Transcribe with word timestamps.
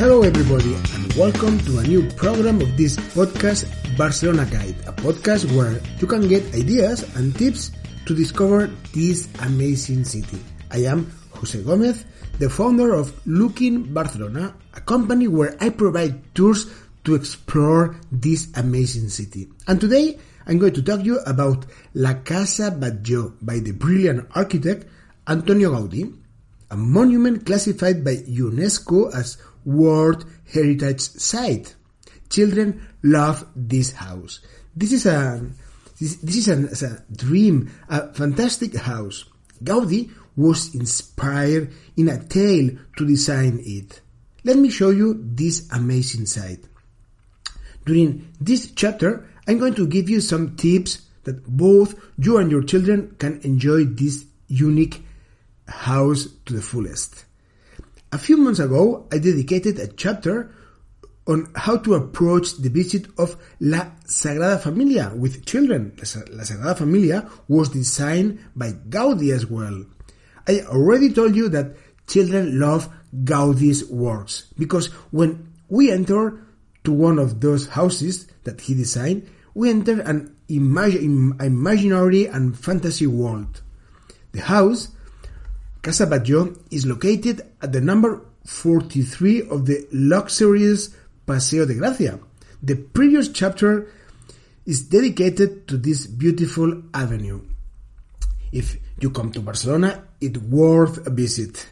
Hello, 0.00 0.22
everybody, 0.22 0.72
and 0.96 1.12
welcome 1.12 1.60
to 1.68 1.76
a 1.76 1.82
new 1.82 2.08
program 2.12 2.58
of 2.62 2.74
this 2.74 2.96
podcast, 3.12 3.68
Barcelona 3.98 4.48
Guide, 4.48 4.80
a 4.88 4.96
podcast 4.96 5.44
where 5.54 5.78
you 6.00 6.06
can 6.06 6.26
get 6.26 6.40
ideas 6.54 7.04
and 7.16 7.36
tips 7.36 7.70
to 8.06 8.14
discover 8.14 8.72
this 8.94 9.28
amazing 9.44 10.04
city. 10.04 10.40
I 10.70 10.88
am 10.88 11.12
Jose 11.34 11.62
Gomez, 11.62 12.06
the 12.38 12.48
founder 12.48 12.94
of 12.94 13.12
Looking 13.26 13.92
Barcelona, 13.92 14.54
a 14.72 14.80
company 14.80 15.28
where 15.28 15.54
I 15.60 15.68
provide 15.68 16.34
tours 16.34 16.64
to 17.04 17.14
explore 17.14 17.94
this 18.10 18.48
amazing 18.56 19.10
city. 19.10 19.50
And 19.68 19.78
today, 19.78 20.18
I'm 20.46 20.56
going 20.56 20.72
to 20.80 20.82
talk 20.82 21.00
to 21.00 21.04
you 21.04 21.18
about 21.26 21.66
La 21.92 22.14
Casa 22.24 22.70
Batlló 22.70 23.36
by 23.42 23.58
the 23.58 23.72
brilliant 23.72 24.30
architect 24.34 24.86
Antonio 25.28 25.72
Gaudí, 25.72 26.16
a 26.70 26.76
monument 26.78 27.44
classified 27.44 28.02
by 28.02 28.16
UNESCO 28.16 29.14
as 29.14 29.36
World 29.64 30.24
Heritage 30.52 31.00
Site. 31.00 31.74
Children 32.28 32.86
love 33.02 33.46
this 33.56 33.92
house. 33.92 34.40
This 34.74 34.92
is 34.92 35.06
a 35.06 35.44
this, 35.98 36.16
this 36.16 36.48
is 36.48 36.82
a, 36.82 36.86
a 36.86 37.14
dream, 37.14 37.70
a 37.88 38.12
fantastic 38.12 38.74
house. 38.74 39.24
Gaudi 39.62 40.10
was 40.36 40.74
inspired 40.74 41.72
in 41.96 42.08
a 42.08 42.22
tale 42.24 42.70
to 42.96 43.06
design 43.06 43.60
it. 43.62 44.00
Let 44.44 44.56
me 44.56 44.70
show 44.70 44.90
you 44.90 45.20
this 45.22 45.70
amazing 45.70 46.26
site. 46.26 46.64
During 47.84 48.32
this 48.40 48.70
chapter, 48.72 49.28
I'm 49.46 49.58
going 49.58 49.74
to 49.74 49.86
give 49.86 50.08
you 50.08 50.20
some 50.20 50.56
tips 50.56 51.02
that 51.24 51.44
both 51.44 51.94
you 52.16 52.38
and 52.38 52.50
your 52.50 52.62
children 52.62 53.14
can 53.18 53.40
enjoy 53.42 53.84
this 53.84 54.24
unique 54.48 55.04
house 55.68 56.26
to 56.46 56.54
the 56.54 56.62
fullest. 56.62 57.26
A 58.12 58.18
few 58.18 58.36
months 58.36 58.58
ago, 58.58 59.06
I 59.12 59.18
dedicated 59.18 59.78
a 59.78 59.86
chapter 59.86 60.52
on 61.28 61.48
how 61.54 61.76
to 61.76 61.94
approach 61.94 62.56
the 62.56 62.68
visit 62.68 63.06
of 63.16 63.36
La 63.60 63.86
Sagrada 64.04 64.60
Familia 64.60 65.12
with 65.14 65.46
children. 65.46 65.92
La 65.96 66.42
Sagrada 66.42 66.76
Familia 66.76 67.30
was 67.46 67.68
designed 67.68 68.40
by 68.56 68.72
Gaudi 68.72 69.32
as 69.32 69.46
well. 69.46 69.84
I 70.48 70.62
already 70.62 71.12
told 71.12 71.36
you 71.36 71.48
that 71.50 71.76
children 72.08 72.58
love 72.58 72.88
Gaudi's 73.14 73.84
works 73.88 74.46
because 74.58 74.86
when 75.12 75.52
we 75.68 75.92
enter 75.92 76.42
to 76.82 76.92
one 76.92 77.20
of 77.20 77.40
those 77.40 77.68
houses 77.68 78.26
that 78.42 78.62
he 78.62 78.74
designed, 78.74 79.28
we 79.54 79.70
enter 79.70 80.00
an 80.00 80.34
imag- 80.48 81.40
imaginary 81.40 82.26
and 82.26 82.58
fantasy 82.58 83.06
world. 83.06 83.62
The 84.32 84.40
house 84.40 84.88
Casa 85.90 86.54
is 86.70 86.86
located 86.86 87.42
at 87.60 87.72
the 87.72 87.80
number 87.80 88.20
43 88.46 89.48
of 89.48 89.66
the 89.66 89.88
luxurious 89.90 90.94
Paseo 91.26 91.66
de 91.66 91.74
Gracia. 91.74 92.20
The 92.62 92.76
previous 92.76 93.28
chapter 93.30 93.90
is 94.64 94.82
dedicated 94.82 95.66
to 95.66 95.76
this 95.76 96.06
beautiful 96.06 96.80
avenue. 96.94 97.40
If 98.52 98.76
you 99.00 99.10
come 99.10 99.32
to 99.32 99.40
Barcelona, 99.40 100.04
it's 100.20 100.38
worth 100.38 101.04
a 101.08 101.10
visit. 101.10 101.68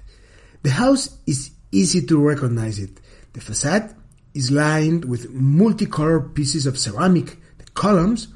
The 0.65 0.71
house 0.71 1.17
is 1.25 1.53
easy 1.71 2.05
to 2.07 2.19
recognize 2.21 2.81
it. 2.81 2.99
The 3.35 3.41
facade 3.41 3.95
is 4.35 4.51
lined 4.51 5.05
with 5.05 5.31
multicolored 5.31 6.35
pieces 6.35 6.67
of 6.67 6.77
ceramic. 6.77 7.39
The 7.59 7.71
columns 7.75 8.27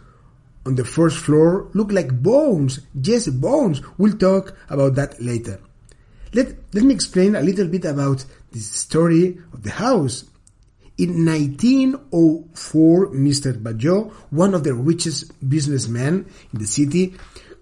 on 0.64 0.76
the 0.76 0.84
first 0.84 1.18
floor 1.18 1.70
look 1.74 1.90
like 1.90 2.22
bones. 2.22 2.78
Yes, 2.94 3.26
bones. 3.26 3.82
We'll 3.98 4.16
talk 4.16 4.56
about 4.70 4.94
that 4.94 5.20
later. 5.20 5.58
Let, 6.34 6.54
let 6.72 6.84
me 6.84 6.94
explain 6.94 7.36
a 7.36 7.42
little 7.42 7.68
bit 7.68 7.84
about 7.84 8.24
the 8.52 8.60
story 8.60 9.38
of 9.52 9.62
the 9.62 9.70
house. 9.70 10.24
In 10.96 11.26
1904, 11.26 13.08
Mr. 13.08 13.52
Batlló, 13.62 14.12
one 14.30 14.54
of 14.54 14.64
the 14.64 14.74
richest 14.74 15.48
businessmen 15.48 16.26
in 16.52 16.58
the 16.58 16.66
city, 16.66 17.14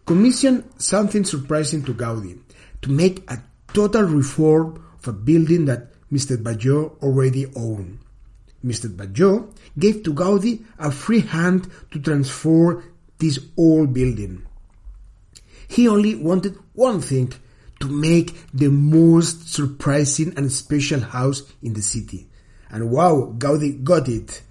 commissioned 0.06 0.64
something 0.78 1.25
surprising 1.25 1.82
to 1.84 1.94
Gaudi 1.94 2.38
to 2.82 2.91
make 2.91 3.28
a 3.31 3.42
total 3.72 4.03
reform 4.03 4.84
of 4.98 5.08
a 5.08 5.12
building 5.12 5.64
that 5.66 5.92
Mr. 6.12 6.37
Batlló 6.37 7.00
already 7.02 7.47
owned. 7.56 7.98
Mr. 8.64 8.88
Batlló 8.94 9.52
gave 9.78 10.02
to 10.02 10.12
Gaudi 10.12 10.64
a 10.78 10.91
free 10.91 11.20
hand 11.20 11.69
to 11.92 11.98
transform 11.98 12.84
this 13.19 13.38
old 13.56 13.94
building. 13.94 14.47
He 15.69 15.88
only 15.88 16.14
wanted 16.14 16.56
one 16.75 17.00
thing 17.00 17.32
to 17.81 17.89
make 17.89 18.37
the 18.53 18.69
most 18.69 19.53
surprising 19.53 20.33
and 20.37 20.53
special 20.53 21.01
house 21.01 21.43
in 21.63 21.73
the 21.73 21.83
city. 21.83 22.29
And 22.71 22.91
wow, 22.91 23.35
Gaudi 23.37 23.83
got 23.83 24.09
it. 24.09 24.43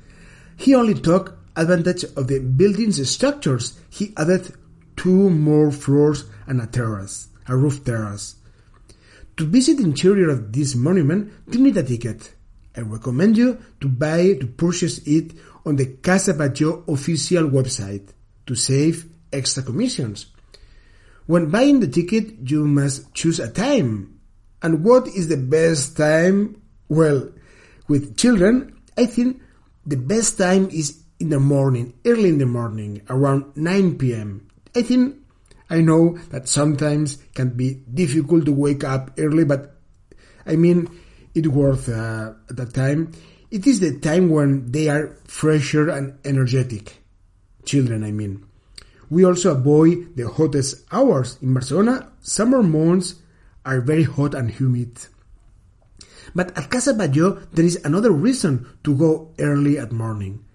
He 0.58 0.76
only 0.76 0.96
took 0.96 1.38
advantage 1.56 2.04
of 2.04 2.28
the 2.28 2.40
building's 2.40 3.10
structures. 3.10 3.80
He 3.90 4.14
added 4.18 4.54
two 4.98 5.30
more 5.30 5.72
floors 5.72 6.26
and 6.48 6.62
a 6.62 6.68
terrace, 6.68 7.28
a 7.48 7.56
roof 7.56 7.86
terrace. 7.86 8.36
To 9.38 9.46
visit 9.46 9.78
the 9.78 9.84
interior 9.84 10.30
of 10.30 10.52
this 10.52 10.76
monument, 10.76 11.32
you 11.50 11.60
need 11.60 11.78
a 11.78 11.84
ticket. 11.84 12.34
I 12.76 12.82
recommend 12.82 13.38
you 13.38 13.58
to 13.80 13.88
buy, 13.88 14.34
to 14.34 14.48
purchase 14.48 15.00
it 15.08 15.34
on 15.66 15.78
the 15.78 15.86
Casa 15.86 16.34
Batlló 16.34 16.88
official 16.92 17.50
website 17.50 18.10
to 18.48 18.56
save 18.56 19.10
extra 19.32 19.64
commissions. 19.64 20.28
When 21.30 21.52
buying 21.52 21.80
the 21.80 21.88
ticket, 21.88 22.50
you 22.50 22.66
must 22.66 23.14
choose 23.14 23.38
a 23.40 23.52
time. 23.52 24.20
And 24.64 24.84
what 24.84 25.06
is 25.06 25.28
the 25.28 25.38
best 25.38 25.96
time? 25.96 26.60
Well, 26.88 27.30
with 27.88 28.18
children, 28.18 28.74
I 28.98 29.06
think 29.06 29.40
the 29.86 29.96
best 29.96 30.40
time 30.40 30.72
is 30.72 31.04
in 31.20 31.30
the 31.30 31.40
morning, 31.40 31.94
early 32.04 32.30
in 32.30 32.40
the 32.40 32.48
morning, 32.48 33.04
around 33.12 33.56
9 33.56 34.00
p.m. 34.00 34.48
I 34.76 34.82
think 34.82 35.18
I 35.70 35.82
know 35.82 36.18
that 36.32 36.48
sometimes 36.48 37.20
can 37.36 37.50
be 37.50 37.76
difficult 37.76 38.46
to 38.46 38.52
wake 38.52 38.84
up 38.84 39.12
early, 39.20 39.46
but 39.46 39.76
I 40.48 40.56
mean, 40.56 40.90
it's 41.36 41.48
worth 41.48 41.90
uh, 41.90 42.34
that 42.48 42.74
time. 42.74 43.12
It 43.52 43.68
is 43.68 43.82
the 43.82 44.00
time 44.00 44.30
when 44.32 44.72
they 44.72 44.90
are 44.90 45.16
fresher 45.26 45.92
and 45.92 46.18
energetic. 46.26 47.04
Children, 47.66 48.04
I 48.04 48.14
mean. 48.14 48.49
We 49.09 49.25
also 49.25 49.52
avoid 49.52 50.16
the 50.16 50.30
hottest 50.30 50.86
hours. 50.92 51.38
In 51.42 51.53
Barcelona, 51.53 52.12
summer 52.22 52.62
months 52.62 53.16
are 53.66 53.81
very 53.81 54.03
hot 54.03 54.34
and 54.34 54.52
humid. 54.52 54.97
But 56.36 56.56
at 56.58 56.70
Casa 56.70 56.94
there 56.94 57.66
is 57.66 57.84
another 57.84 58.12
reason 58.12 58.68
to 58.84 58.96
go 58.96 59.34
early 59.40 59.80
at 59.80 59.92
morning. 59.92 60.46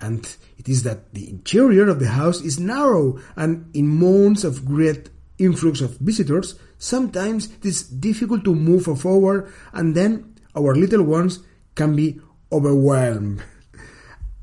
And 0.00 0.26
it 0.58 0.68
is 0.68 0.82
that 0.84 1.12
the 1.14 1.28
interior 1.28 1.88
of 1.88 2.00
the 2.00 2.08
house 2.08 2.40
is 2.40 2.58
narrow 2.58 3.20
and 3.36 3.70
in 3.74 3.86
months 3.86 4.44
of 4.44 4.64
great 4.64 5.10
influx 5.38 5.80
of 5.80 5.98
visitors, 5.98 6.58
sometimes 6.78 7.46
it 7.46 7.64
is 7.64 7.82
difficult 7.82 8.44
to 8.44 8.54
move 8.54 8.84
forward 8.98 9.52
and 9.72 9.94
then 9.94 10.34
our 10.56 10.74
little 10.74 11.02
ones 11.02 11.40
can 11.74 11.94
be 11.94 12.20
overwhelmed. 12.50 13.42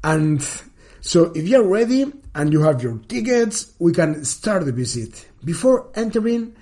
And 0.03 0.41
so 1.07 1.31
if 1.33 1.47
you're 1.47 1.63
ready 1.63 2.11
and 2.35 2.51
you 2.51 2.63
have 2.63 2.83
your 2.83 2.97
tickets, 3.07 3.71
we 3.79 3.93
can 3.93 4.25
start 4.25 4.65
the 4.65 4.73
visit. 4.73 5.25
Before 5.41 5.89
entering 5.95 6.53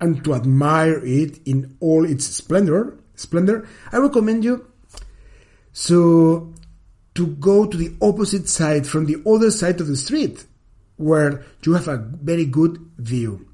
and 0.00 0.24
to 0.24 0.34
admire 0.34 1.00
it 1.04 1.38
in 1.46 1.76
all 1.78 2.04
its 2.04 2.26
splendor, 2.26 2.98
splendor, 3.14 3.68
I 3.92 3.98
recommend 3.98 4.42
you 4.42 4.66
so 5.72 6.52
to 7.14 7.26
go 7.28 7.64
to 7.64 7.76
the 7.76 7.94
opposite 8.02 8.48
side 8.48 8.88
from 8.88 9.06
the 9.06 9.22
other 9.24 9.52
side 9.52 9.80
of 9.80 9.86
the 9.86 9.96
street 9.96 10.46
where 10.96 11.44
you 11.64 11.74
have 11.74 11.86
a 11.86 11.98
very 11.98 12.44
good 12.44 12.84
view. 12.98 13.46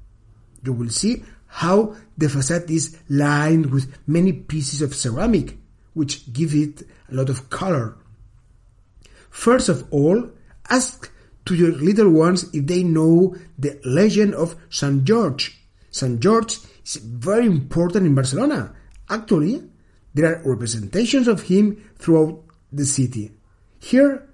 You 0.63 0.73
will 0.73 0.89
see 0.89 1.25
how 1.45 1.95
the 2.17 2.27
facade 2.27 2.71
is 2.71 2.97
lined 3.07 3.67
with 3.67 3.95
many 4.07 4.33
pieces 4.33 4.81
of 4.81 4.95
ceramic 4.95 5.59
which 5.93 6.33
give 6.33 6.55
it 6.55 6.81
a 7.07 7.13
lot 7.13 7.29
of 7.29 7.51
color. 7.51 7.97
First 9.29 9.69
of 9.69 9.85
all, 9.93 10.31
ask 10.69 11.11
to 11.45 11.55
your 11.55 11.71
little 11.71 12.09
ones 12.09 12.45
if 12.53 12.67
they 12.67 12.83
know 12.83 13.35
the 13.57 13.79
legend 13.83 14.35
of 14.35 14.55
St. 14.69 15.03
George. 15.03 15.59
St. 15.91 16.19
George 16.19 16.57
is 16.85 16.95
very 16.97 17.45
important 17.45 18.05
in 18.05 18.15
Barcelona. 18.15 18.73
Actually, 19.09 19.63
there 20.13 20.35
are 20.35 20.49
representations 20.49 21.27
of 21.27 21.43
him 21.43 21.89
throughout 21.97 22.43
the 22.71 22.85
city. 22.85 23.31
Here, 23.79 24.27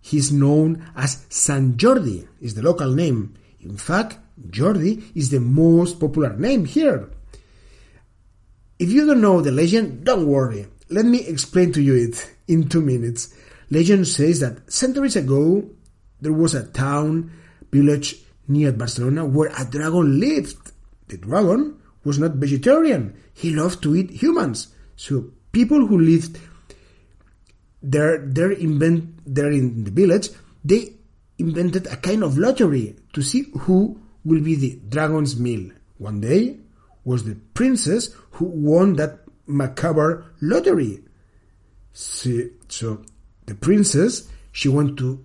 he 0.00 0.18
is 0.18 0.32
known 0.32 0.84
as 0.96 1.24
San 1.28 1.74
Jordi, 1.74 2.26
is 2.40 2.54
the 2.54 2.62
local 2.62 2.90
name. 2.90 3.34
In 3.60 3.76
fact, 3.76 4.18
Jordi 4.48 5.04
is 5.14 5.30
the 5.30 5.40
most 5.40 6.00
popular 6.00 6.36
name 6.36 6.64
here. 6.64 7.10
If 8.78 8.90
you 8.90 9.06
don't 9.06 9.20
know 9.20 9.40
the 9.42 9.52
legend, 9.52 10.04
don't 10.04 10.26
worry. 10.26 10.66
Let 10.88 11.04
me 11.04 11.20
explain 11.26 11.72
to 11.72 11.82
you 11.82 11.94
it 11.94 12.34
in 12.48 12.68
two 12.68 12.80
minutes. 12.80 13.34
Legend 13.70 14.06
says 14.06 14.40
that 14.40 14.72
centuries 14.72 15.16
ago, 15.16 15.68
there 16.20 16.32
was 16.32 16.54
a 16.54 16.66
town, 16.66 17.30
village 17.70 18.16
near 18.48 18.72
Barcelona 18.72 19.24
where 19.24 19.52
a 19.56 19.64
dragon 19.64 20.18
lived. 20.18 20.72
The 21.08 21.18
dragon 21.18 21.78
was 22.04 22.18
not 22.18 22.32
vegetarian. 22.32 23.16
He 23.32 23.54
loved 23.54 23.82
to 23.82 23.94
eat 23.94 24.10
humans. 24.10 24.68
So 24.96 25.30
people 25.52 25.86
who 25.86 25.98
lived 25.98 26.38
there, 27.82 28.18
there 28.18 28.52
invent, 28.52 29.20
there 29.24 29.50
in 29.50 29.84
the 29.84 29.90
village, 29.90 30.30
they 30.64 30.94
invented 31.38 31.86
a 31.86 31.96
kind 31.96 32.22
of 32.22 32.36
lottery 32.36 32.96
to 33.12 33.22
see 33.22 33.46
who 33.60 34.00
will 34.24 34.42
be 34.42 34.54
the 34.54 34.78
dragon's 34.88 35.38
meal. 35.38 35.70
One 35.98 36.20
day 36.20 36.58
was 37.04 37.24
the 37.24 37.36
princess 37.54 38.14
who 38.32 38.44
won 38.46 38.94
that 38.94 39.20
macabre 39.46 40.24
lottery. 40.40 41.02
So, 41.92 42.40
so 42.68 43.02
the 43.50 43.56
princess, 43.56 44.28
she 44.52 44.68
went 44.68 44.96
to 44.98 45.24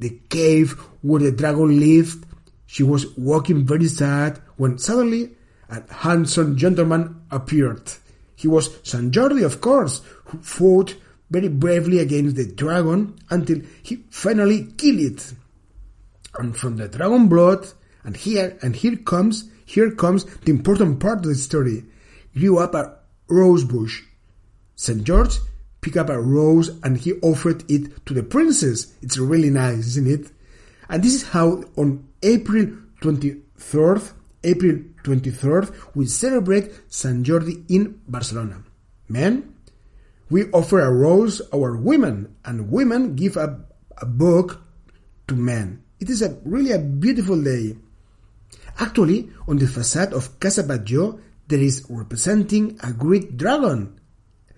the 0.00 0.10
cave 0.28 0.72
where 1.02 1.20
the 1.20 1.30
dragon 1.30 1.78
lived. 1.78 2.26
She 2.66 2.82
was 2.82 3.16
walking 3.16 3.64
very 3.64 3.86
sad 3.86 4.40
when 4.56 4.78
suddenly 4.78 5.36
a 5.68 5.80
handsome 5.92 6.56
gentleman 6.56 7.22
appeared. 7.30 7.92
He 8.34 8.48
was 8.48 8.76
San 8.82 9.12
Jordi, 9.12 9.44
of 9.44 9.60
course, 9.60 10.02
who 10.24 10.38
fought 10.38 10.96
very 11.30 11.46
bravely 11.48 12.00
against 12.00 12.34
the 12.34 12.46
dragon 12.46 13.16
until 13.30 13.60
he 13.84 14.04
finally 14.10 14.64
killed 14.76 15.00
it. 15.00 15.32
And 16.36 16.56
from 16.56 16.76
the 16.76 16.88
dragon 16.88 17.28
blood, 17.28 17.68
and 18.02 18.16
here, 18.16 18.58
and 18.62 18.74
here 18.74 18.96
comes, 18.96 19.48
here 19.64 19.92
comes 19.92 20.24
the 20.24 20.50
important 20.50 20.98
part 20.98 21.18
of 21.18 21.26
the 21.26 21.36
story, 21.36 21.84
grew 22.36 22.58
up 22.58 22.74
a 22.74 22.98
rose 23.28 23.64
bush. 23.64 24.02
St. 24.74 25.04
George 25.04 25.38
picked 25.84 25.98
up 25.98 26.08
a 26.08 26.18
rose 26.18 26.70
and 26.82 26.96
he 26.96 27.12
offered 27.20 27.62
it 27.70 28.06
to 28.06 28.14
the 28.14 28.22
princess. 28.22 28.94
It's 29.02 29.18
really 29.18 29.50
nice, 29.50 29.86
isn't 29.86 30.08
it? 30.08 30.32
And 30.88 31.02
this 31.02 31.12
is 31.14 31.28
how 31.28 31.62
on 31.76 32.08
April 32.22 32.64
23rd, 33.02 34.12
April 34.42 34.78
23rd, 35.02 35.76
we 35.94 36.06
celebrate 36.06 36.72
San 36.88 37.22
Jordi 37.22 37.70
in 37.70 38.00
Barcelona. 38.08 38.64
Men, 39.08 39.54
we 40.30 40.50
offer 40.52 40.80
a 40.80 40.90
rose 40.90 41.42
our 41.52 41.76
women, 41.76 42.34
and 42.46 42.70
women 42.70 43.14
give 43.14 43.36
a, 43.36 43.60
a 43.98 44.06
book 44.06 44.62
to 45.28 45.36
men. 45.36 45.82
It 46.00 46.08
is 46.08 46.22
a 46.22 46.38
really 46.46 46.72
a 46.72 46.78
beautiful 46.78 47.40
day. 47.42 47.76
Actually, 48.80 49.28
on 49.46 49.58
the 49.58 49.66
facade 49.66 50.14
of 50.14 50.40
Casa 50.40 50.64
Batlló, 50.64 51.20
there 51.48 51.60
is 51.60 51.84
representing 51.90 52.80
a 52.82 52.90
great 52.90 53.36
dragon. 53.36 54.00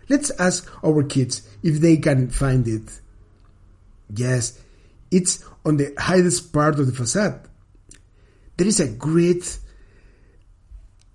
Let's 0.09 0.31
ask 0.39 0.71
our 0.85 1.03
kids 1.03 1.43
if 1.63 1.81
they 1.81 1.97
can 1.97 2.31
find 2.31 2.67
it. 2.69 3.01
Yes, 4.15 4.61
it's 5.11 5.45
on 5.65 5.77
the 5.77 5.95
highest 5.99 6.53
part 6.53 6.79
of 6.79 6.87
the 6.87 6.93
facade. 6.93 7.49
There 8.57 8.67
is 8.67 8.81
a 8.81 8.89
great, 8.89 9.59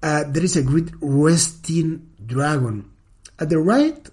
uh, 0.04 0.26
there 0.28 0.44
is 0.44 0.58
a 0.58 0.64
great 0.64 0.90
resting 1.00 2.10
dragon. 2.26 2.92
At 3.40 3.50
the 3.50 3.60
right, 3.60 4.08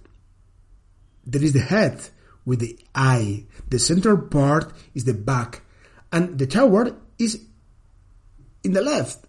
there 1.27 1.43
is 1.43 1.53
the 1.53 1.61
head 1.61 2.01
with 2.45 2.61
the 2.61 2.79
eye. 2.95 3.45
The 3.69 3.79
central 3.79 4.17
part 4.17 4.73
is 4.95 5.05
the 5.05 5.15
back, 5.15 5.63
and 6.13 6.39
the 6.39 6.47
tower 6.47 6.97
is 7.19 7.45
in 8.65 8.73
the 8.73 8.81
left. 8.81 9.25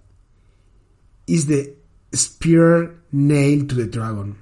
Is 1.28 1.48
the 1.48 1.76
spear 2.14 3.02
nailed 3.12 3.70
to 3.70 3.76
the 3.76 3.88
dragon. 3.88 4.38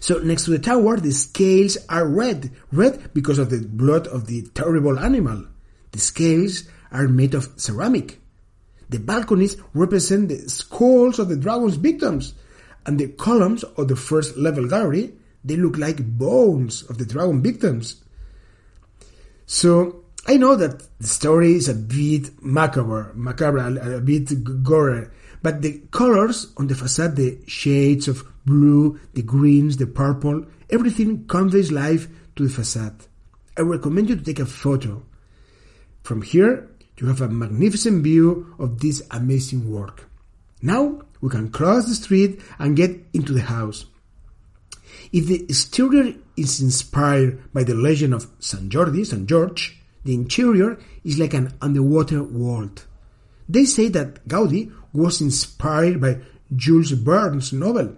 So 0.00 0.18
next 0.18 0.44
to 0.44 0.50
the 0.50 0.58
tower, 0.58 0.98
the 0.98 1.12
scales 1.12 1.78
are 1.88 2.06
red. 2.06 2.50
Red 2.72 3.12
because 3.14 3.38
of 3.38 3.50
the 3.50 3.66
blood 3.66 4.06
of 4.06 4.26
the 4.26 4.42
terrible 4.54 4.98
animal. 4.98 5.46
The 5.92 5.98
scales 5.98 6.64
are 6.92 7.08
made 7.08 7.34
of 7.34 7.52
ceramic. 7.56 8.20
The 8.88 8.98
balconies 8.98 9.56
represent 9.74 10.28
the 10.28 10.48
skulls 10.48 11.18
of 11.18 11.28
the 11.28 11.36
dragon's 11.36 11.76
victims. 11.76 12.34
And 12.84 13.00
the 13.00 13.08
columns 13.08 13.64
of 13.64 13.88
the 13.88 13.96
first 13.96 14.36
level 14.36 14.68
gallery, 14.68 15.14
they 15.44 15.56
look 15.56 15.76
like 15.76 16.04
bones 16.18 16.82
of 16.82 16.98
the 16.98 17.06
dragon 17.06 17.42
victims. 17.42 18.02
So 19.46 20.04
I 20.26 20.36
know 20.36 20.56
that 20.56 20.82
the 21.00 21.06
story 21.06 21.54
is 21.54 21.68
a 21.68 21.74
bit 21.74 22.42
macabre, 22.42 23.12
macabre, 23.14 23.96
a, 23.96 24.00
bit 24.00 24.62
gore, 24.62 25.12
but 25.42 25.62
the 25.62 25.82
colors 25.92 26.52
on 26.56 26.66
the 26.66 26.74
facade, 26.74 27.14
the 27.14 27.38
shades 27.46 28.08
of 28.08 28.24
blue, 28.46 28.98
the 29.14 29.22
greens, 29.22 29.76
the 29.76 29.86
purple, 29.86 30.46
everything 30.70 31.26
conveys 31.26 31.72
life 31.72 32.08
to 32.36 32.44
the 32.44 32.50
facade. 32.50 33.06
I 33.58 33.62
recommend 33.62 34.08
you 34.08 34.16
to 34.16 34.22
take 34.22 34.38
a 34.38 34.46
photo. 34.46 35.02
From 36.02 36.22
here, 36.22 36.70
you 36.98 37.08
have 37.08 37.20
a 37.20 37.28
magnificent 37.28 38.02
view 38.02 38.54
of 38.58 38.80
this 38.80 39.02
amazing 39.10 39.70
work. 39.70 40.08
Now, 40.62 41.02
we 41.20 41.28
can 41.28 41.50
cross 41.50 41.86
the 41.86 41.94
street 41.94 42.40
and 42.58 42.76
get 42.76 43.04
into 43.12 43.32
the 43.32 43.42
house. 43.42 43.86
If 45.12 45.26
the 45.26 45.42
exterior 45.44 46.14
is 46.36 46.60
inspired 46.60 47.52
by 47.52 47.64
the 47.64 47.74
legend 47.74 48.14
of 48.14 48.30
San 48.38 48.70
Jordi, 48.70 49.04
San 49.06 49.26
George, 49.26 49.80
the 50.04 50.14
interior 50.14 50.78
is 51.04 51.18
like 51.18 51.34
an 51.34 51.52
underwater 51.60 52.22
world. 52.22 52.84
They 53.48 53.64
say 53.64 53.88
that 53.88 54.26
Gaudi 54.26 54.72
was 54.92 55.20
inspired 55.20 56.00
by 56.00 56.20
Jules 56.54 56.92
Verne's 56.92 57.52
novel, 57.52 57.96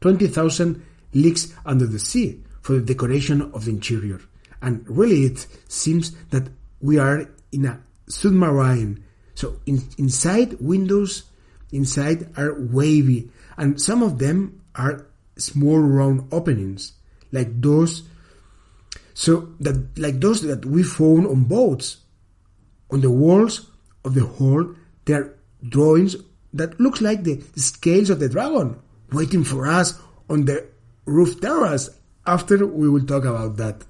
20,000 0.00 0.82
Leagues 1.14 1.54
Under 1.64 1.86
the 1.86 1.98
Sea, 1.98 2.42
for 2.60 2.74
the 2.74 2.80
decoration 2.80 3.42
of 3.54 3.64
the 3.64 3.70
interior. 3.70 4.20
And 4.60 4.84
really 4.88 5.22
it 5.22 5.46
seems 5.68 6.12
that 6.30 6.48
we 6.80 6.98
are 6.98 7.30
in 7.52 7.64
a 7.64 7.80
submarine. 8.08 9.04
So 9.34 9.60
in, 9.66 9.82
inside 9.96 10.60
windows, 10.60 11.24
inside 11.72 12.36
are 12.36 12.54
wavy, 12.58 13.30
and 13.56 13.80
some 13.80 14.02
of 14.02 14.18
them 14.18 14.62
are 14.74 15.06
small 15.36 15.78
round 15.78 16.28
openings, 16.32 16.92
like 17.32 17.60
those 17.60 18.02
so 19.14 19.48
that 19.58 19.98
like 19.98 20.20
those 20.20 20.42
that 20.42 20.64
we 20.64 20.82
found 20.82 21.26
on 21.26 21.44
boats. 21.44 21.96
On 22.90 23.00
the 23.00 23.10
walls 23.10 23.70
of 24.04 24.14
the 24.14 24.24
hall 24.24 24.74
there 25.04 25.22
are 25.22 25.38
drawings 25.68 26.16
that 26.54 26.78
looks 26.80 27.00
like 27.00 27.24
the 27.24 27.42
scales 27.56 28.10
of 28.10 28.20
the 28.20 28.28
dragon 28.28 28.80
waiting 29.12 29.44
for 29.44 29.66
us 29.66 29.98
on 30.28 30.44
the 30.44 30.66
roof 31.04 31.40
terrace. 31.40 31.90
After 32.26 32.66
we 32.66 32.88
will 32.88 33.04
talk 33.04 33.24
about 33.24 33.56
that. 33.56 33.84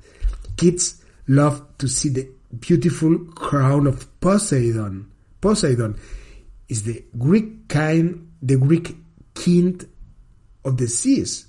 Kids 0.57 1.03
love 1.27 1.67
to 1.79 1.89
see 1.89 2.09
the 2.09 2.31
beautiful 2.59 3.19
crown 3.35 3.87
of 3.87 4.21
Poseidon. 4.21 5.11
Poseidon 5.41 5.99
is 6.69 6.83
the 6.85 7.05
Greek 7.17 7.69
kind, 7.69 8.31
the 8.43 8.57
Greek 8.57 8.97
king 9.35 9.81
of 10.65 10.77
the 10.77 10.89
seas. 10.89 11.47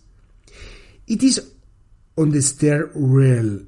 It 1.07 1.23
is 1.23 1.51
on 2.17 2.31
the 2.31 2.41
stair 2.41 2.89
rail. 2.93 3.61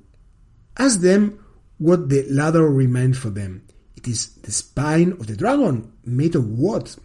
Ask 0.77 1.01
them 1.01 1.43
what 1.77 2.09
the 2.09 2.23
ladder 2.29 2.67
remains 2.69 3.17
for 3.17 3.29
them. 3.29 3.67
It 3.95 4.07
is 4.07 4.35
the 4.35 4.51
spine 4.51 5.13
of 5.13 5.27
the 5.27 5.35
dragon, 5.35 5.91
made 6.05 6.35
of 6.35 6.47
what? 6.47 6.95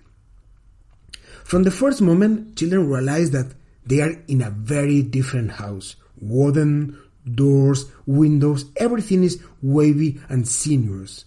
From 1.47 1.63
the 1.63 1.71
first 1.71 2.03
moment, 2.03 2.57
children 2.57 2.91
realize 2.91 3.31
that 3.31 3.55
they 3.85 4.01
are 4.01 4.21
in 4.27 4.43
a 4.43 4.51
very 4.51 5.01
different 5.01 5.53
house. 5.53 5.95
Wooden, 6.21 7.01
doors, 7.25 7.85
windows, 8.05 8.65
everything 8.75 9.23
is 9.23 9.41
wavy 9.63 10.21
and 10.29 10.49
sinuous. 10.49 11.25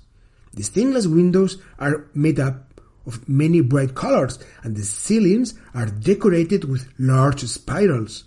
The 0.54 0.64
stainless 0.64 1.08
windows 1.08 1.62
are 1.80 2.10
made 2.14 2.38
up 2.38 2.82
of 3.06 3.30
many 3.30 3.62
bright 3.62 3.96
colors 3.96 4.40
and 4.62 4.76
the 4.76 4.84
ceilings 4.84 5.54
are 5.74 5.86
decorated 5.86 6.66
with 6.66 6.92
large 7.00 7.46
spirals. 7.46 8.26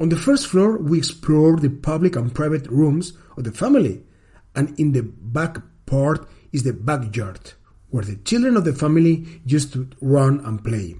On 0.00 0.08
the 0.08 0.16
first 0.16 0.48
floor, 0.48 0.76
we 0.76 0.98
explore 0.98 1.56
the 1.56 1.70
public 1.70 2.16
and 2.16 2.34
private 2.34 2.66
rooms 2.66 3.12
of 3.36 3.44
the 3.44 3.52
family, 3.52 4.02
and 4.56 4.76
in 4.80 4.90
the 4.90 5.04
back 5.04 5.58
part 5.86 6.28
is 6.50 6.64
the 6.64 6.72
backyard, 6.72 7.52
where 7.92 8.04
the 8.04 8.16
children 8.16 8.56
of 8.56 8.64
the 8.64 8.72
family 8.72 9.40
used 9.44 9.72
to 9.74 9.88
run 10.00 10.40
and 10.44 10.64
play. 10.64 10.96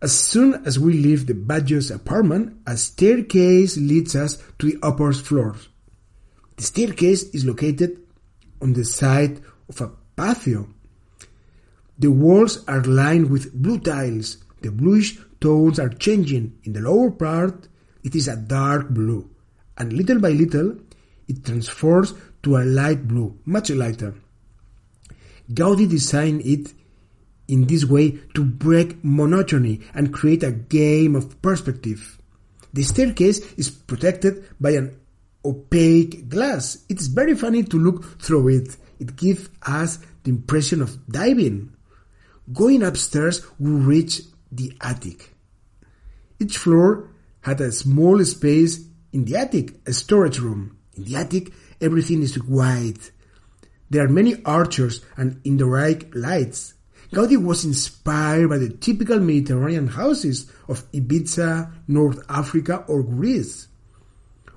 As 0.00 0.18
soon 0.18 0.54
as 0.66 0.80
we 0.80 0.94
leave 0.94 1.26
the 1.26 1.34
Batlló's 1.34 1.90
apartment, 1.90 2.56
a 2.66 2.76
staircase 2.76 3.76
leads 3.76 4.16
us 4.16 4.42
to 4.58 4.66
the 4.66 4.78
upper 4.82 5.12
floors. 5.12 5.68
The 6.56 6.64
staircase 6.64 7.22
is 7.34 7.44
located 7.44 8.00
on 8.60 8.72
the 8.72 8.84
side 8.84 9.40
of 9.68 9.80
a 9.80 9.92
patio. 10.16 10.66
The 11.98 12.10
walls 12.10 12.64
are 12.66 12.82
lined 12.82 13.30
with 13.30 13.52
blue 13.52 13.78
tiles. 13.78 14.38
The 14.62 14.72
bluish 14.72 15.18
tones 15.40 15.78
are 15.78 15.90
changing. 15.90 16.58
In 16.64 16.72
the 16.72 16.80
lower 16.80 17.10
part, 17.10 17.68
it 18.02 18.14
is 18.14 18.28
a 18.28 18.36
dark 18.36 18.88
blue, 18.88 19.30
and 19.76 19.92
little 19.92 20.18
by 20.18 20.30
little, 20.30 20.78
it 21.28 21.44
transforms 21.44 22.14
to 22.42 22.56
a 22.56 22.64
light 22.64 23.06
blue, 23.06 23.38
much 23.44 23.70
lighter. 23.70 24.14
Gaudi 25.50 25.88
designed 25.88 26.42
it 26.44 26.72
in 27.48 27.66
this 27.66 27.84
way 27.84 28.18
to 28.34 28.44
break 28.44 29.02
monotony 29.04 29.80
and 29.94 30.12
create 30.12 30.42
a 30.42 30.52
game 30.52 31.16
of 31.16 31.40
perspective. 31.42 32.18
The 32.72 32.82
staircase 32.82 33.52
is 33.54 33.70
protected 33.70 34.44
by 34.60 34.70
an 34.70 34.98
opaque 35.44 36.28
glass. 36.28 36.84
It's 36.88 37.06
very 37.08 37.34
funny 37.34 37.62
to 37.64 37.78
look 37.78 38.20
through 38.20 38.48
it. 38.48 38.76
It 38.98 39.16
gives 39.16 39.50
us 39.66 39.98
the 40.22 40.30
impression 40.30 40.80
of 40.80 41.06
diving. 41.06 41.74
Going 42.52 42.82
upstairs, 42.82 43.44
we 43.58 43.70
reach 43.70 44.22
the 44.50 44.72
attic. 44.80 45.34
Each 46.38 46.56
floor 46.58 47.10
had 47.40 47.60
a 47.60 47.72
small 47.72 48.24
space 48.24 48.80
in 49.12 49.24
the 49.24 49.36
attic, 49.36 49.74
a 49.86 49.92
storage 49.92 50.38
room. 50.38 50.78
In 50.94 51.04
the 51.04 51.16
attic, 51.16 51.52
everything 51.80 52.22
is 52.22 52.34
white. 52.42 53.10
There 53.92 54.06
are 54.06 54.08
many 54.08 54.42
arches 54.46 55.02
and 55.18 55.38
indirect 55.44 56.16
lights. 56.16 56.72
Gaudi 57.12 57.36
was 57.36 57.66
inspired 57.66 58.48
by 58.48 58.56
the 58.56 58.70
typical 58.70 59.20
Mediterranean 59.20 59.86
houses 59.86 60.50
of 60.66 60.90
Ibiza, 60.92 61.70
North 61.88 62.24
Africa, 62.26 62.86
or 62.88 63.02
Greece. 63.02 63.68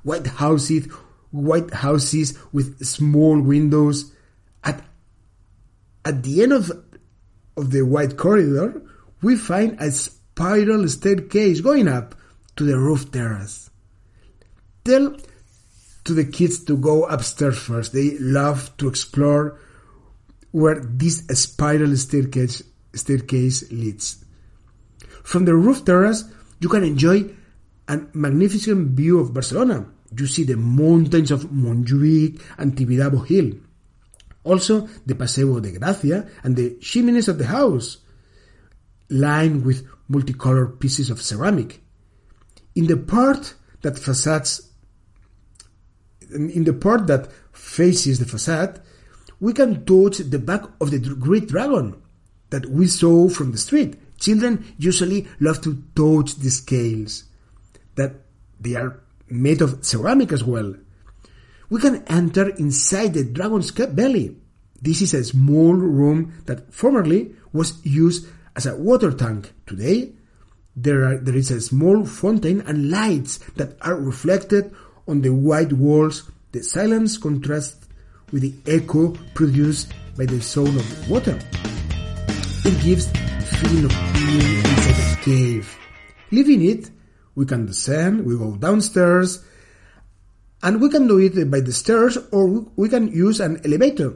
White 0.03 0.25
houses, 0.25 0.85
white 1.31 1.73
houses 1.73 2.39
with 2.53 2.85
small 2.85 3.41
windows. 3.41 4.13
At, 4.63 4.81
at 6.05 6.23
the 6.23 6.43
end 6.43 6.53
of, 6.53 6.71
of 7.57 7.71
the 7.71 7.81
white 7.81 8.15
corridor, 8.15 8.81
we 9.21 9.35
find 9.35 9.75
a 9.81 9.91
spiral 9.91 10.87
staircase 10.87 11.59
going 11.59 11.89
up 11.89 12.15
to 12.55 12.63
the 12.63 12.79
roof 12.79 13.11
terrace. 13.11 13.69
Tell 14.85 15.17
to 16.05 16.13
the 16.13 16.25
kids 16.25 16.63
to 16.65 16.77
go 16.77 17.05
upstairs 17.05 17.57
first. 17.57 17.93
They 17.93 18.17
love 18.19 18.75
to 18.77 18.87
explore 18.87 19.59
where 20.51 20.79
this 20.79 21.25
spiral 21.33 21.95
staircase, 21.97 22.63
staircase 22.93 23.71
leads. 23.71 24.23
From 25.23 25.45
the 25.45 25.55
roof 25.55 25.83
terrace, 25.83 26.23
you 26.59 26.69
can 26.69 26.83
enjoy 26.83 27.29
a 27.87 27.99
magnificent 28.13 28.91
view 28.91 29.19
of 29.19 29.33
Barcelona. 29.33 29.87
You 30.17 30.27
see 30.27 30.43
the 30.43 30.55
mountains 30.55 31.31
of 31.31 31.51
Montjuic 31.51 32.41
and 32.57 32.75
Tibidabo 32.75 33.27
Hill. 33.27 33.53
Also, 34.43 34.87
the 35.05 35.15
Paseo 35.15 35.59
de 35.59 35.71
Gracia 35.71 36.29
and 36.43 36.55
the 36.55 36.77
chimneys 36.79 37.27
of 37.27 37.39
the 37.39 37.47
house, 37.47 37.97
lined 39.09 39.65
with 39.65 39.87
multicolored 40.07 40.79
pieces 40.79 41.09
of 41.09 41.21
ceramic. 41.21 41.81
In 42.75 42.85
the 42.85 42.97
part 42.97 43.55
that 43.81 43.97
facades 43.97 44.71
in 46.31 46.63
the 46.63 46.73
part 46.73 47.07
that 47.07 47.29
faces 47.51 48.19
the 48.19 48.25
facade, 48.25 48.81
we 49.39 49.53
can 49.53 49.85
touch 49.85 50.17
the 50.17 50.39
back 50.39 50.63
of 50.79 50.91
the 50.91 50.99
great 50.99 51.47
dragon 51.47 52.01
that 52.49 52.65
we 52.67 52.87
saw 52.87 53.27
from 53.29 53.51
the 53.51 53.57
street. 53.57 53.99
Children 54.19 54.65
usually 54.77 55.27
love 55.39 55.61
to 55.61 55.83
touch 55.95 56.35
the 56.35 56.49
scales, 56.49 57.25
that 57.95 58.13
they 58.59 58.75
are 58.75 59.01
made 59.29 59.61
of 59.61 59.83
ceramic 59.83 60.31
as 60.31 60.43
well. 60.43 60.75
We 61.69 61.81
can 61.81 62.03
enter 62.05 62.49
inside 62.49 63.13
the 63.13 63.23
dragon's 63.23 63.71
belly. 63.71 64.37
This 64.81 65.01
is 65.01 65.13
a 65.13 65.23
small 65.23 65.73
room 65.73 66.33
that 66.45 66.73
formerly 66.73 67.35
was 67.51 67.83
used 67.85 68.27
as 68.55 68.65
a 68.65 68.75
water 68.75 69.11
tank. 69.11 69.51
Today, 69.65 70.13
there, 70.75 71.05
are, 71.05 71.17
there 71.17 71.35
is 71.35 71.51
a 71.51 71.61
small 71.61 72.05
fountain 72.05 72.61
and 72.61 72.91
lights 72.91 73.37
that 73.55 73.77
are 73.81 73.95
reflected 73.95 74.73
on 75.07 75.21
the 75.21 75.29
white 75.29 75.73
walls, 75.73 76.31
the 76.51 76.63
silence 76.63 77.17
contrasts 77.17 77.87
with 78.31 78.41
the 78.41 78.53
echo 78.71 79.09
produced 79.33 79.93
by 80.17 80.25
the 80.25 80.41
sound 80.41 80.75
of 80.77 81.09
water. 81.09 81.37
It 82.63 82.81
gives 82.83 83.07
feeling 83.59 83.85
of 83.85 83.91
being 84.13 84.57
inside 84.57 85.19
a 85.19 85.23
cave. 85.23 85.77
Leaving 86.31 86.63
it, 86.63 86.89
we 87.35 87.45
can 87.45 87.65
descend, 87.65 88.25
we 88.25 88.37
go 88.37 88.55
downstairs, 88.55 89.43
and 90.63 90.81
we 90.81 90.89
can 90.89 91.07
do 91.07 91.19
it 91.19 91.51
by 91.51 91.59
the 91.59 91.71
stairs 91.71 92.17
or 92.31 92.47
we 92.75 92.89
can 92.89 93.09
use 93.09 93.39
an 93.39 93.61
elevator. 93.63 94.15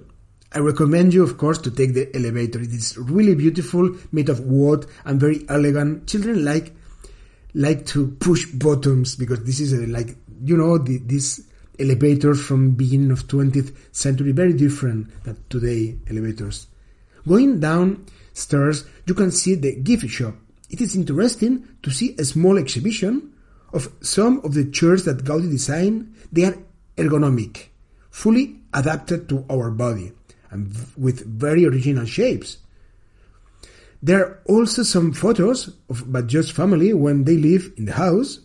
I 0.52 0.60
recommend 0.60 1.14
you, 1.14 1.22
of 1.22 1.38
course, 1.38 1.60
to 1.60 1.72
take 1.72 1.94
the 1.94 2.10
elevator. 2.16 2.60
It 2.60 2.74
is 2.74 2.98
really 2.98 3.36
beautiful, 3.36 3.96
made 4.12 4.30
of 4.30 4.40
wood 4.40 4.88
and 5.06 5.20
very 5.20 5.46
elegant. 5.48 6.08
Children 6.08 6.44
like 6.44 6.74
like 7.54 7.86
to 7.88 8.08
push 8.08 8.46
buttons 8.48 9.16
because 9.16 9.44
this 9.44 9.60
is 9.60 9.74
a, 9.74 9.86
like 9.88 10.16
you 10.44 10.58
know 10.58 10.78
the, 10.78 10.98
this 11.00 11.48
elevators 11.80 12.44
from 12.46 12.72
beginning 12.72 13.12
of 13.12 13.28
20th 13.28 13.76
century 13.92 14.32
very 14.32 14.54
different 14.54 15.24
than 15.24 15.38
today 15.50 15.98
elevators. 16.10 16.68
Going 17.28 17.60
downstairs 17.60 18.86
you 19.06 19.14
can 19.14 19.32
see 19.32 19.56
the 19.56 19.76
gift 19.76 20.08
shop. 20.10 20.36
It 20.70 20.82
is 20.82 20.96
interesting 20.96 21.68
to 21.84 21.90
see 21.90 22.16
a 22.20 22.26
small 22.26 22.58
exhibition 22.58 23.34
of 23.74 23.90
some 24.02 24.42
of 24.44 24.54
the 24.54 24.66
chairs 24.72 25.06
that 25.06 25.24
gaudi 25.24 25.50
designed. 25.50 26.14
They 26.32 26.46
are 26.46 26.58
ergonomic 26.98 27.70
fully 28.10 28.60
adapted 28.74 29.30
to 29.30 29.46
our 29.50 29.72
body 29.72 30.12
and 30.52 30.76
with 30.98 31.26
very 31.26 31.66
original 31.66 32.06
shapes. 32.06 32.58
There 34.02 34.20
are 34.24 34.42
also 34.46 34.84
some 34.84 35.12
photos 35.14 35.68
of 35.90 36.06
Batllós 36.06 36.52
family 36.52 36.94
when 36.94 37.26
they 37.26 37.38
live 37.38 37.72
in 37.78 37.86
the 37.86 37.94
house 37.94 38.40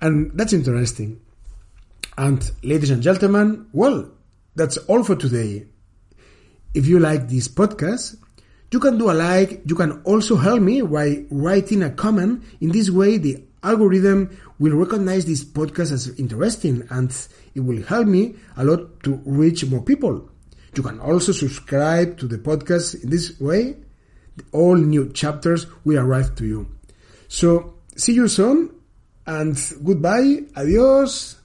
and 0.00 0.30
that's 0.34 0.52
interesting. 0.52 1.20
And 2.16 2.50
ladies 2.62 2.90
and 2.90 3.02
gentlemen, 3.02 3.66
well, 3.72 4.10
that's 4.54 4.76
all 4.76 5.04
for 5.04 5.16
today. 5.16 5.66
If 6.74 6.86
you 6.86 6.98
like 7.00 7.28
this 7.28 7.48
podcast, 7.48 8.16
you 8.70 8.78
can 8.78 8.98
do 8.98 9.10
a 9.10 9.12
like. 9.12 9.62
You 9.66 9.74
can 9.74 10.02
also 10.02 10.36
help 10.36 10.60
me 10.60 10.82
by 10.82 11.24
writing 11.30 11.82
a 11.82 11.90
comment. 11.90 12.44
In 12.60 12.70
this 12.70 12.90
way, 12.90 13.18
the 13.18 13.42
algorithm 13.62 14.36
will 14.58 14.76
recognize 14.76 15.26
this 15.26 15.44
podcast 15.44 15.92
as 15.92 16.18
interesting 16.18 16.86
and 16.90 17.10
it 17.54 17.60
will 17.60 17.82
help 17.82 18.06
me 18.06 18.36
a 18.56 18.64
lot 18.64 19.02
to 19.02 19.20
reach 19.24 19.66
more 19.66 19.82
people. 19.82 20.30
You 20.76 20.82
can 20.82 21.00
also 21.00 21.32
subscribe 21.32 22.18
to 22.18 22.26
the 22.28 22.38
podcast 22.38 23.02
in 23.02 23.10
this 23.10 23.38
way. 23.40 23.76
All 24.52 24.76
new 24.76 25.12
chapters 25.12 25.66
will 25.84 25.98
arrive 25.98 26.36
to 26.36 26.46
you. 26.46 26.68
So 27.28 27.74
see 27.96 28.12
you 28.14 28.28
soon 28.28 28.79
and 29.30 29.56
goodbye. 29.84 30.42
Adios. 30.56 31.39